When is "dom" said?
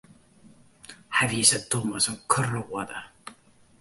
1.71-1.87